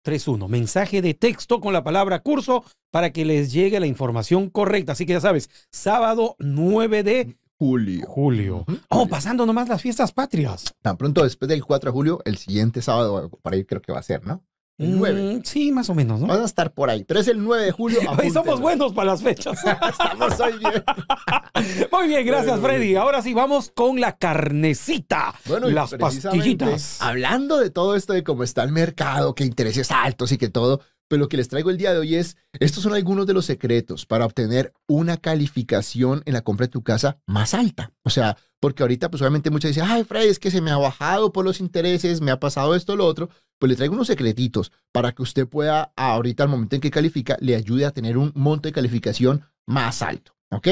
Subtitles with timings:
[0.05, 0.49] 832-696-3031.
[0.49, 4.93] Mensaje de texto con la palabra curso para que les llegue la información correcta.
[4.93, 8.06] Así que ya sabes, sábado 9 de Julio.
[8.09, 8.67] julio.
[8.89, 10.75] Oh, pasando nomás las fiestas patrias.
[10.83, 14.01] Tan pronto después del 4 de julio, el siguiente sábado, para ahí creo que va
[14.01, 14.45] a ser, ¿no?
[14.76, 15.23] El 9.
[15.23, 16.26] Mm, sí, más o menos, ¿no?
[16.26, 18.00] Van a estar por ahí, pero es el 9 de julio.
[18.19, 19.56] Hoy somos buenos para las fechas.
[19.65, 20.82] Estamos hoy bien.
[21.93, 22.97] Muy bien, gracias Bueno, Freddy.
[22.97, 25.32] Ahora sí vamos con la carnecita.
[25.47, 27.00] Bueno, y las pastillitas.
[27.00, 30.81] Hablando de todo esto de cómo está el mercado, que intereses altos y que todo,
[31.09, 33.47] pero lo que les traigo el día de hoy es, estos son algunos de los
[33.47, 37.93] secretos para obtener una calificación en la compra de tu casa más alta.
[38.03, 40.77] O sea, porque ahorita pues obviamente muchos dicen, ay Fred, es que se me ha
[40.77, 43.29] bajado por los intereses, me ha pasado esto, lo otro.
[43.65, 47.39] Pues le traigo unos secretitos para que usted pueda, ahorita al momento en que califica,
[47.41, 50.37] le ayude a tener un monto de calificación más alto.
[50.51, 50.69] ¿Ok?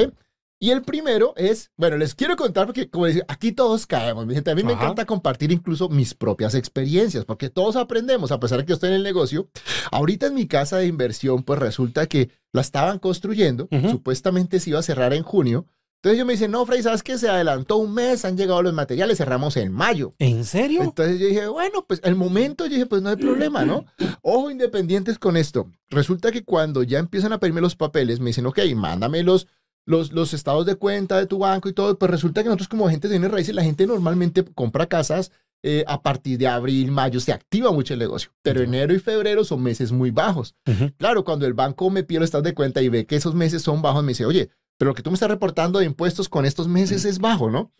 [0.61, 4.27] Y el primero es, bueno, les quiero contar porque, como decía, aquí todos caemos.
[4.27, 4.51] mi gente.
[4.51, 4.83] A mí me Ajá.
[4.83, 8.91] encanta compartir incluso mis propias experiencias, porque todos aprendemos, a pesar de que yo estoy
[8.91, 9.49] en el negocio.
[9.91, 13.89] Ahorita en mi casa de inversión, pues resulta que la estaban construyendo, Ujú.
[13.89, 15.67] supuestamente se iba a cerrar en junio.
[16.03, 17.17] Entonces yo me dicen, no, Frey, ¿sabes qué?
[17.17, 20.15] Se adelantó un mes, han llegado los materiales, cerramos en mayo.
[20.19, 20.83] ¿En serio?
[20.83, 23.85] Entonces yo dije, bueno, pues el momento, yo dije, pues no hay problema, ¿no?
[24.21, 25.71] Ojo, independientes con esto.
[25.91, 29.47] Resulta que cuando ya empiezan a pedirme los papeles, me dicen, ok, mándame los,
[29.87, 31.97] los, los estados de cuenta de tu banco y todo.
[31.97, 35.31] Pues resulta que nosotros como agentes de bienes raíces, la gente normalmente compra casas
[35.63, 38.33] eh, a partir de abril, mayo, se activa mucho el negocio.
[38.43, 40.57] Pero enero y febrero son meses muy bajos.
[40.97, 43.63] Claro, cuando el banco me pide los estados de cuenta y ve que esos meses
[43.63, 44.51] son bajos, me dice, oye,
[44.83, 47.71] pero lo que tú me estás reportando de impuestos con estos meses es bajo, ¿no?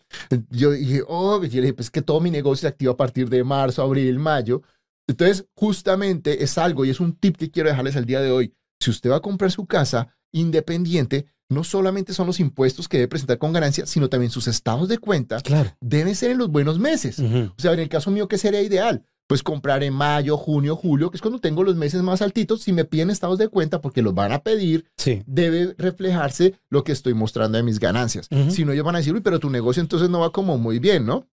[0.51, 3.43] Yo dije, oh, yo dije, pues que todo mi negocio se activa a partir de
[3.43, 4.61] marzo, abril, mayo.
[5.05, 8.53] Entonces, justamente es algo y es un tip que quiero dejarles el día de hoy.
[8.79, 13.09] Si usted va a comprar su casa independiente, no solamente son los impuestos que debe
[13.09, 15.75] presentar con ganancia, sino también sus estados de cuenta Claro.
[15.81, 17.19] deben ser en los buenos meses.
[17.19, 17.51] Ujú.
[17.57, 19.03] O sea, en el caso mío, ¿qué sería ideal?
[19.27, 22.61] Pues comprar en mayo, junio, julio, que es cuando tengo los meses más altitos.
[22.61, 25.23] Si me piden estados de cuenta, porque los van a pedir, Sí.
[25.25, 28.27] debe reflejarse lo que estoy mostrando de mis ganancias.
[28.31, 28.51] Ujú.
[28.51, 30.79] Si no, ellos van a decir, uy, pero tu negocio entonces no va como muy
[30.79, 31.27] bien, ¿no?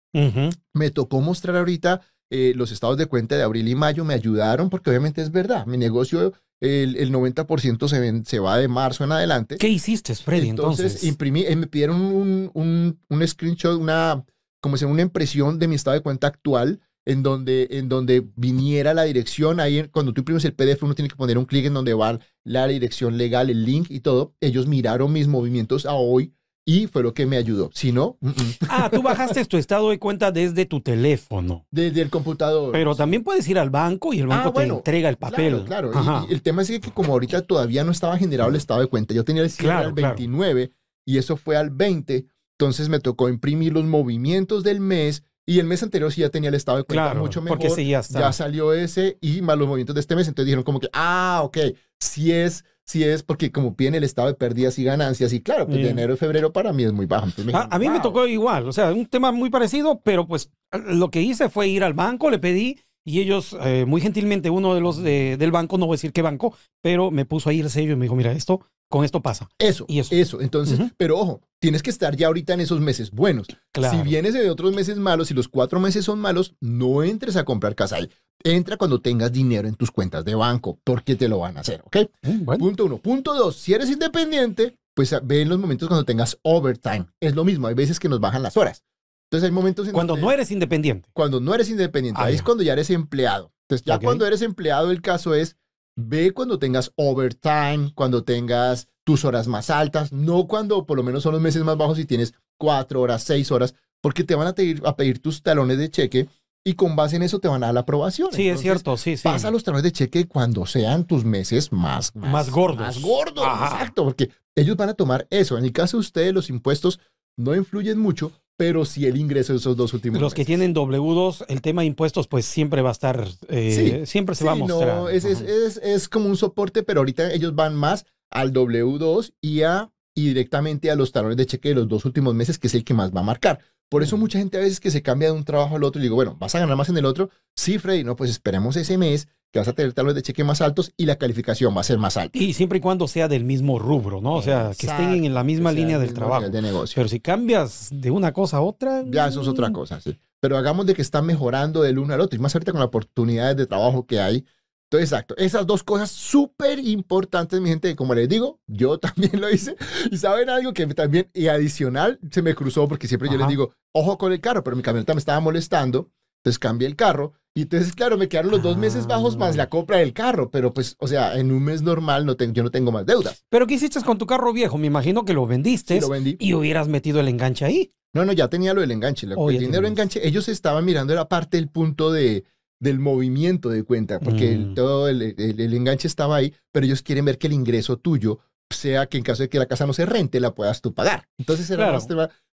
[0.73, 2.01] Me tocó mostrar ahorita
[2.31, 5.65] eh, los estados de cuenta de abril y mayo, me ayudaron porque obviamente es verdad.
[5.65, 9.57] Mi negocio, el, el 90% se, ven- se va de marzo en adelante.
[9.57, 10.85] ¿Qué hiciste, Freddy, entonces?
[10.85, 14.23] Entonces, imprimí, eh, me pidieron un, un, un screenshot, una,
[14.61, 18.23] como se llama, una impresión de mi estado de cuenta actual, en donde, en donde
[18.35, 19.59] viniera la dirección.
[19.59, 22.19] Ahí, cuando tú imprimes el PDF, uno tiene que poner un clic en donde va
[22.43, 24.35] la dirección legal, el link y todo.
[24.41, 26.33] Ellos miraron mis movimientos a hoy
[26.65, 27.71] y fue lo que me ayudó.
[27.73, 28.33] Si no, mm, mm.
[28.69, 31.65] Ah, tú bajaste tu estado de cuenta desde tu teléfono.
[31.71, 32.71] desde el computador.
[32.73, 35.63] Pero también puedes ir al banco y el banco Ah, bueno, te entrega el papel.
[35.65, 36.27] Claro, claro.
[36.29, 39.15] Y- el tema es que como ahorita todavía no estaba generado el estado de cuenta,
[39.15, 40.15] yo tenía el cierre Claro, al claro.
[40.15, 40.71] 29
[41.07, 42.27] y eso fue al 20,
[42.59, 46.49] entonces me tocó imprimir los movimientos del mes y el mes anterior sí ya tenía
[46.49, 47.57] el estado de cuenta Claro, mucho mejor.
[47.57, 48.19] porque sí ya está.
[48.19, 51.41] Ya salió ese y más los movimientos de este mes, entonces dijeron como que, ah,
[51.43, 51.57] ok,
[51.99, 55.65] sí es, sí es, porque como viene el estado de pérdidas y ganancias y claro,
[55.67, 57.25] pues de enero y febrero para mí es muy bajo.
[57.25, 58.01] Entonces me A, dijeron, a mí me "Wow".
[58.01, 60.51] tocó igual, o sea, un tema muy parecido, pero pues
[60.87, 64.75] lo que hice fue ir al banco, le pedí y ellos eh, muy gentilmente, uno
[64.75, 67.59] de los de- del banco, no voy a decir qué banco, pero me puso ahí
[67.61, 69.47] el sello y me dijo, mira, esto, con esto pasa.
[69.59, 70.13] Eso, Y eso.
[70.15, 70.41] eso.
[70.41, 73.47] Entonces, pero ojo, tienes que estar ya ahorita en esos meses buenos.
[73.71, 73.97] Claro.
[73.97, 77.45] Si vienes de otros meses malos y los cuatro meses son malos, no entres a
[77.45, 78.09] comprar casa ahí.
[78.43, 81.81] Entra cuando tengas dinero en tus cuentas de banco, porque te lo van a hacer,
[81.85, 81.97] ¿ok?
[82.23, 82.59] Mm, bueno.
[82.65, 82.97] Punto uno.
[82.97, 87.05] Punto dos, si eres independiente, pues ve en los momentos cuando tengas overtime.
[87.19, 88.83] Es lo mismo, hay veces que nos bajan las horas.
[89.29, 91.07] Entonces hay momentos en Cuando donde- no eres independiente.
[91.13, 92.37] cuando no eres independiente, Ah, ahí ya.
[92.37, 93.51] es cuando ya eres empleado.
[93.67, 95.55] Entonces, ya cuando eres empleado, el caso es
[95.99, 101.23] ve cuando tengas overtime, cuando tengas tus horas más altas, no cuando por lo menos
[101.23, 104.53] son los meses más bajos y tienes cuatro horas, seis horas, porque te van a
[104.55, 106.27] pedir, a pedir tus talones de cheque
[106.63, 108.29] y con base en eso te van a dar la aprobación.
[108.31, 109.23] Sí, es Entonces, cierto, sí, sí.
[109.23, 112.79] Pasa los talones de cheque cuando sean tus meses más, Más gordos.
[112.79, 113.75] Más gordos, Ajá.
[113.75, 115.57] exacto, porque ellos van a tomar eso.
[115.57, 116.99] En el caso de ustedes, los impuestos
[117.37, 120.47] no influyen mucho, pero sí el ingreso de esos dos últimos Los que meses.
[120.47, 123.71] tienen W2, el tema de impuestos, pues siempre va a estar, eh,
[124.03, 124.97] Sí, siempre se Sí, va a mostrar.
[124.97, 129.31] no, es, es, es, es como un soporte, pero ahorita ellos van más al W2
[129.39, 132.67] y, a, y directamente a los talones de cheque de los dos últimos meses, que
[132.67, 133.59] es el que más va a marcar.
[133.87, 136.03] Por eso mucha gente a veces que se cambia de un trabajo al otro y
[136.03, 137.29] digo, bueno, ¿vas a ganar más en el otro?
[137.55, 140.61] Sí, Freddy, no, pues esperemos ese mes que vas a tener talones de cheque más
[140.61, 142.37] altos y la calificación va a ser más alta.
[142.37, 144.35] Y siempre y cuando sea del mismo rubro, ¿no?
[144.35, 146.49] O sea, que estén en la misma línea del trabajo.
[146.49, 146.95] De negocio.
[146.95, 149.03] Pero si cambias de una cosa a otra.
[149.07, 150.17] Ya, eso es otra cosa, sí.
[150.39, 152.37] Pero hagamos de que está mejorando del uno al otro.
[152.37, 154.45] Y más ahorita con las oportunidades de trabajo que hay.
[154.85, 155.35] Entonces, exacto.
[155.37, 157.95] Esas dos cosas súper importantes, mi gente.
[157.95, 159.75] Como les digo, yo también lo hice.
[160.11, 163.73] Y saben algo que también, y adicional, se me cruzó porque siempre yo les digo,
[163.93, 166.11] ojo con el carro, pero mi camioneta me estaba molestando.
[166.39, 169.69] Entonces cambié el carro y entonces, claro, me quedaron los dos meses bajos más la
[169.69, 172.71] compra del carro, pero pues, o sea, en un mes normal no tengo, yo no
[172.71, 173.43] tengo más deudas.
[173.49, 174.77] ¿Pero qué hiciste con tu carro viejo?
[174.77, 176.37] Me imagino que lo vendiste lo vendí.
[176.39, 177.93] y hubieras metido el enganche ahí.
[178.13, 179.27] No, no, ya tenía lo del enganche.
[179.35, 182.45] Oh, el dinero enganche, ellos estaban mirando la parte del punto de,
[182.79, 184.73] del movimiento de cuenta, porque mm.
[184.73, 188.39] todo el, el, enganche estaba ahí, pero ellos quieren ver que el ingreso tuyo
[188.69, 191.27] sea que en caso de que la casa no se rente, la puedas tú pagar.
[191.37, 192.07] Entonces, era más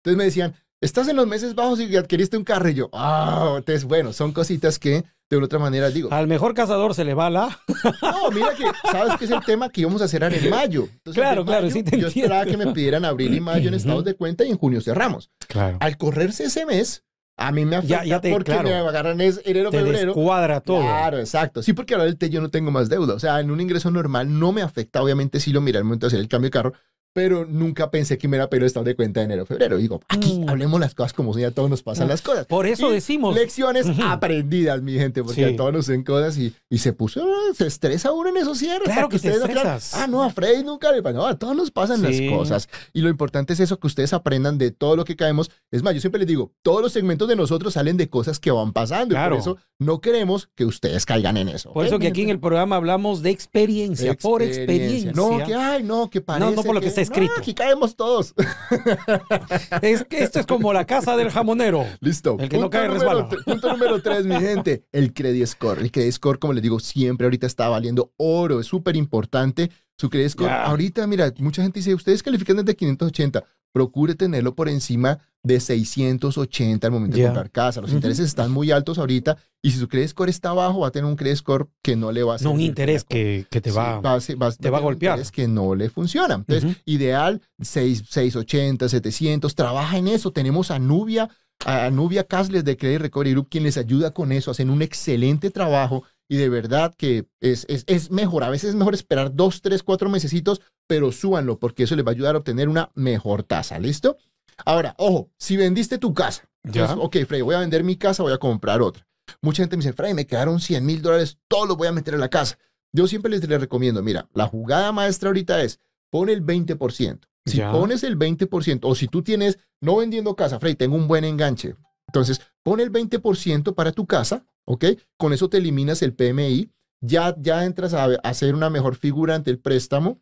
[0.06, 2.70] entonces me decían, estás en los meses bajos y adquiriste un carro.
[2.70, 6.10] Y yo, ah, entonces, bueno, son cositas que de una otra manera digo.
[6.12, 7.60] Al mejor cazador se le va la.
[8.02, 10.88] No, mira que, ¿sabes qué es el tema que íbamos a cerrar en mayo?
[11.14, 14.44] claro, claro, sí Yo esperaba que me pidieran abril y mayo en estados de cuenta
[14.44, 15.32] y en junio cerramos.
[15.48, 15.78] Claro.
[15.80, 17.04] Al correrse ese mes,
[17.38, 20.14] a mí me afecta ya, te, porque me agarran es enero, te febrero.
[20.14, 20.82] cuadra todo.
[20.82, 21.62] Claro, exacto.
[21.62, 23.14] Sí, porque ahora del té yo no tengo más deuda.
[23.14, 25.02] O sea, en un ingreso normal no me afecta.
[25.02, 26.74] Obviamente sí lo mira al momento de hacer el cambio de carro,
[27.16, 29.78] pero nunca pensé que me era pero estado de cuenta de enero, febrero.
[29.78, 30.50] Digo, aquí mm.
[30.50, 32.46] hablemos las cosas como si a todos nos pasan las cosas.
[32.46, 33.34] Por eso decimos.
[33.34, 37.54] Lecciones aprendidas, mi gente, porque a todos nos en cosas y, y se puso, ah,
[37.56, 38.84] se estresa uno en esos cierres.
[38.84, 39.94] Claro que, te estresas.
[39.94, 41.16] ah, no, a Freddy nunca le pasó.
[41.16, 42.68] No, a todos nos pasan las cosas.
[42.92, 45.50] Y lo importante es eso, que ustedes aprendan de todo lo que caemos.
[45.72, 48.52] Es más, yo siempre les digo, todos los segmentos de nosotros salen de cosas que
[48.52, 49.16] van pasando.
[49.16, 49.36] Claro.
[49.36, 51.72] Y por eso no queremos que ustedes caigan en eso.
[51.72, 55.14] Por eso que aquí en el programa hablamos de experiencia, por experiencia.
[55.14, 57.34] No, que, ay, no, que parece No, no por lo que, está escrito.
[57.38, 58.34] aquí caemos todos.
[59.82, 61.86] es que esto es como la casa del jamonero.
[62.00, 62.38] Listo.
[62.40, 63.28] El que no cae resbala.
[63.30, 64.86] Punto número tres, mi gente.
[64.92, 65.82] El credit score.
[65.82, 68.60] El credit score, como les digo, siempre ahorita está valiendo oro.
[68.60, 69.72] Es súper importante.
[69.98, 70.52] Su credit score.
[70.52, 73.44] Ahorita, mira, mucha gente dice, ustedes califican desde 580
[73.76, 77.82] procure tenerlo por encima de 680 al momento de comprar casa.
[77.82, 80.92] Los intereses están muy altos ahorita y si su credit score está bajo, va a
[80.92, 82.48] tener un credit score que no le va a hacer.
[82.48, 85.20] No, un interés que, que, te va, te va a golpear.
[85.20, 86.36] Es que no le funciona.
[86.36, 90.32] Entonces, ideal, 6, 680, 700, trabaja en eso.
[90.32, 91.30] Tenemos a Nubia,
[91.66, 94.52] a Nubia Casles de Credit Recovery Group, quien les ayuda con eso.
[94.52, 98.44] Hacen un excelente trabajo y de verdad que es, es, es, mejor.
[98.44, 102.12] A veces es mejor esperar dos, tres, cuatro mesecitos, pero súbanlo porque eso les va
[102.12, 103.80] a ayudar a obtener una mejor tasa.
[103.80, 104.18] ¿Listo?
[104.66, 106.94] Ahora, ojo, si vendiste tu casa, ¿Ya?
[106.94, 109.06] ok, Frey, voy a vender mi casa, voy a comprar otra.
[109.42, 112.14] Mucha gente me dice, Frey, me quedaron 100 mil dólares, todos los voy a meter
[112.14, 112.58] en la casa.
[112.94, 115.80] Yo siempre les, les, recomiendo, mira, la jugada maestra ahorita es,
[116.10, 117.20] pon el 20%.
[117.46, 121.24] Si pones el 20%, o si tú tienes, no vendiendo casa, Frey, tengo un buen
[121.24, 121.76] enganche.
[122.16, 124.86] Entonces, pon el 20% para tu casa, ¿ok?
[125.18, 129.52] Con eso te eliminas el PMI, ya, ya entras a, hacer una mejor figura ante
[129.52, 130.22] el préstamo.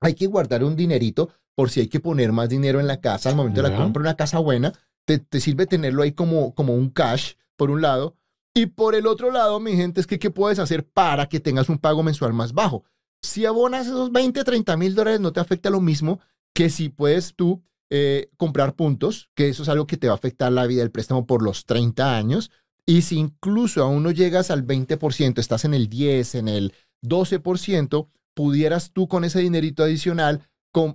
[0.00, 3.30] Hay que guardar un dinerito por si hay que poner más dinero en la casa
[3.30, 4.74] al momento de la compra, una casa buena,
[5.06, 8.14] te, te, sirve tenerlo ahí como, como un cash, por un lado.
[8.54, 11.70] Y por el otro lado, mi gente, es que ¿qué puedes hacer para que tengas
[11.70, 12.84] un pago mensual más bajo?
[13.22, 16.20] Si abonas esos 20, 30 mil dólares, no te afecta lo mismo
[16.54, 20.16] que si puedes tú eh, comprar puntos, que eso es algo que te va a
[20.16, 22.50] afectar la vida del préstamo por los 30 años.
[22.84, 28.08] Y si incluso aún no llegas al 20%, estás en el 10, en el 12%,
[28.34, 30.42] pudieras tú con ese dinerito adicional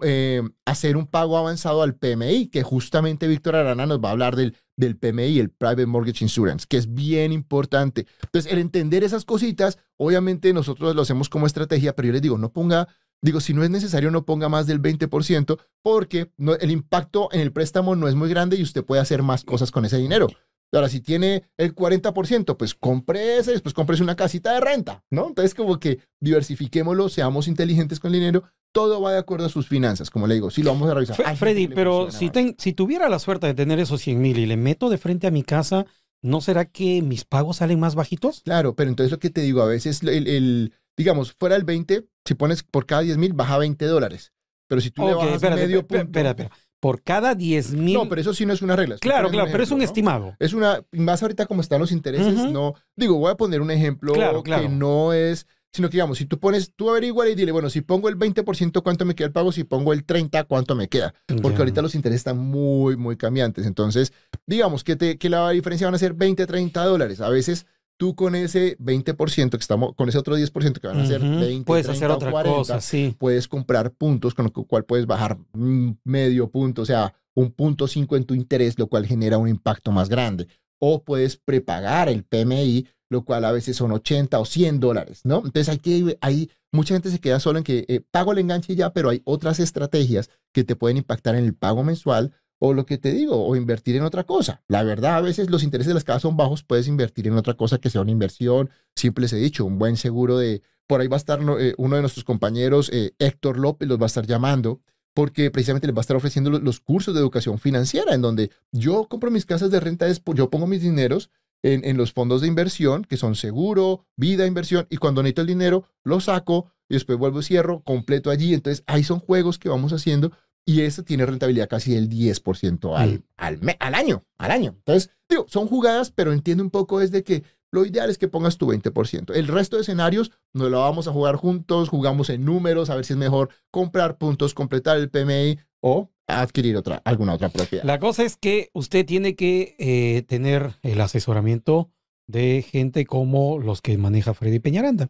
[0.03, 4.35] eh, hacer un pago avanzado al PMI, que justamente Víctor Arana nos va a hablar
[4.35, 8.05] del, del PMI, el Private Mortgage Insurance, que es bien importante.
[8.23, 12.37] Entonces, el entender esas cositas, obviamente nosotros lo hacemos como estrategia, pero yo les digo,
[12.37, 12.87] no ponga,
[13.21, 17.51] digo, si no es necesario, no ponga más del 20%, porque el impacto en el
[17.51, 20.27] préstamo no es muy grande y usted puede hacer más cosas con ese dinero.
[20.73, 25.27] Ahora, si tiene el 40%, pues compre ese, después compres una casita de renta, ¿no?
[25.27, 29.67] Entonces, como que diversifiquémoslo, seamos inteligentes con el dinero, todo va de acuerdo a sus
[29.67, 31.35] finanzas, como le digo, si lo vamos a revisar.
[31.35, 34.89] Freddy, pero si, si tuviera la suerte de tener esos 100 mil y le meto
[34.89, 35.85] de frente a mi casa,
[36.21, 38.41] ¿no será que mis pagos salen más bajitos?
[38.41, 42.35] Claro, pero entonces lo que te digo, a veces el, digamos, fuera el 20, si
[42.35, 44.33] pones por cada 10 mil, baja 20 dólares.
[44.67, 46.03] Pero si tú le bajas medio punto...
[46.03, 46.51] Espera, espera
[46.81, 47.93] por cada 10 mil.
[47.93, 48.97] No, pero eso sí no es una regla.
[48.97, 50.35] Claro, claro, pero es un estimado.
[50.39, 52.73] Es una, más ahorita como están los intereses, no.
[52.95, 54.13] Digo, voy a poner un ejemplo
[54.43, 57.81] que no es, sino que digamos, si tú pones, tú averigua y dile, bueno, si
[57.81, 59.51] pongo el 20%, ¿cuánto me queda el pago?
[59.51, 61.13] Si pongo el 30%, ¿cuánto me queda?
[61.41, 63.67] Porque ahorita los intereses están muy, muy cambiantes.
[63.67, 64.11] Entonces,
[64.47, 67.21] digamos que, te, que la diferencia van a ser 20, 30 dólares.
[67.21, 67.67] A veces
[68.01, 71.65] tú con ese 20% que estamos, con ese otro 10% que van a ser 20,
[71.65, 73.15] puedes 30 hacer otra 40, cosa, sí.
[73.19, 78.15] puedes comprar puntos con lo cual puedes bajar medio punto, o sea, un punto 5
[78.15, 80.47] en tu interés, lo cual genera un impacto más grande.
[80.79, 85.43] O puedes prepagar el PMI lo cual a veces son 80 o 100 dólares, ¿no?
[85.45, 88.73] Entonces hay que, hay, mucha gente se queda solo en que eh, pago el enganche
[88.73, 92.31] ya, pero hay otras estrategias que te pueden impactar en el pago mensual
[92.63, 94.61] o lo que te digo, o invertir en otra cosa.
[94.67, 97.55] La verdad, a veces los intereses de las casas son bajos, puedes invertir en otra
[97.55, 98.69] cosa que sea una inversión.
[98.95, 101.95] Siempre les he dicho, un buen seguro de, por ahí va a estar eh, uno
[101.95, 104.79] de nuestros compañeros, eh, Héctor López, los va a estar llamando
[105.15, 109.07] porque precisamente les va a estar ofreciendo los, cursos de educación financiera, en donde yo
[109.09, 111.31] compro mis casas de renta, yo pongo mis dineros
[111.63, 115.47] en, en, los fondos de inversión, que son seguro, vida, inversión, y cuando necesito el
[115.47, 118.53] dinero, lo saco y después vuelvo y cierro, completo allí.
[118.53, 120.31] Entonces, ahí son juegos que vamos haciendo
[120.65, 123.23] y eso tiene rentabilidad casi del 10% al, mm.
[123.37, 124.75] al, al, año, al año.
[124.77, 128.57] Entonces, digo, son jugadas, pero entiendo un poco desde que lo ideal es que pongas
[128.57, 129.33] tu 20%.
[129.33, 133.05] El resto de escenarios no lo vamos a jugar juntos, jugamos en números, a ver
[133.05, 137.83] si es mejor comprar puntos, completar el PMI o adquirir otra, alguna otra propiedad.
[137.83, 141.89] La cosa es que usted tiene que eh, tener el asesoramiento
[142.27, 145.09] de gente como los que maneja Freddy Peñaranda.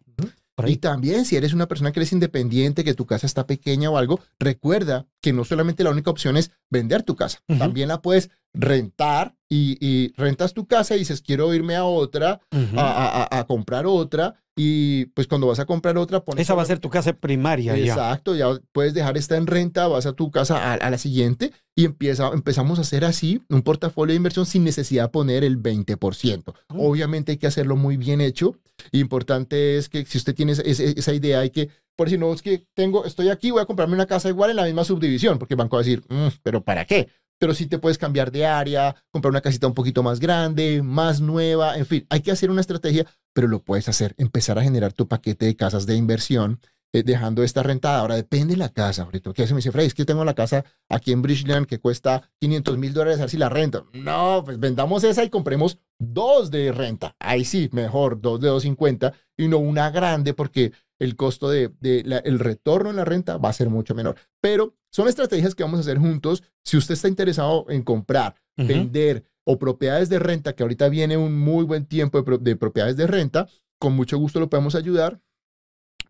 [0.68, 3.98] Y también si eres una persona que eres independiente, que tu casa está pequeña o
[3.98, 8.30] algo, recuerda que no solamente la única opción es vender tu casa, también la puedes
[8.53, 14.36] rentar y, rentas tu casa y dices, quiero irme a otra, a, comprar otra.
[14.56, 16.44] Y pues cuando vas a comprar otra, pones...
[16.44, 17.75] Esa va a ser tu casa primaria.
[17.75, 21.86] Exacto, ya, puedes dejar esta en renta, vas a tu casa a, la siguiente y
[21.86, 26.53] empieza, empezamos a hacer así un portafolio de inversión sin necesidad de poner el 20%.
[26.68, 28.60] Obviamente hay que hacerlo muy bien hecho.
[28.92, 32.66] Importante es que si usted tiene esa, idea, hay que, por si no es que
[32.74, 35.60] tengo, estoy aquí, voy a comprarme una casa igual en la misma subdivisión, porque el
[35.60, 37.10] banco va a decir, mm, pero ¿para qué?
[37.42, 41.22] pero sí te puedes cambiar de área, comprar una casita un poquito más grande, más
[41.22, 44.94] nueva, en fin, hay que hacer una estrategia, pero lo puedes hacer, empezar a generar
[44.94, 46.60] tu paquete de casas de inversión,
[46.93, 48.00] eh, dejando esta rentada.
[48.00, 49.33] Ahora depende de la casa, ahorita.
[49.33, 49.53] ¿Qué hace?
[49.53, 52.93] Me dice, Freddy, es que tengo la casa aquí en Bridgeland que cuesta 500 mil
[52.93, 53.83] dólares, a ver si la renta.
[53.93, 57.15] No, pues vendamos esa y compremos dos de renta.
[57.19, 60.71] Ahí sí, mejor, dos de 250 y no una grande porque
[61.01, 64.17] el costo de, el retorno en la renta va a ser mucho menor.
[64.39, 66.43] Pero son estrategias que vamos a hacer juntos.
[66.63, 71.39] Si usted está interesado en comprar, vender o propiedades de renta, que ahorita viene un
[71.39, 73.48] muy buen tiempo de, propiedades de renta,
[73.79, 75.19] con mucho gusto lo podemos ayudar.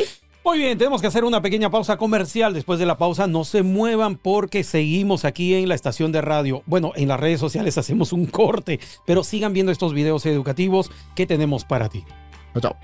[0.44, 2.52] Muy bien, tenemos que hacer una pequeña pausa comercial.
[2.52, 6.62] Después de la pausa, no se muevan porque seguimos aquí en la estación de radio.
[6.66, 11.26] Bueno, en las redes sociales hacemos un corte, pero sigan viendo estos videos educativos que
[11.26, 12.04] tenemos para ti.
[12.60, 12.76] Chao.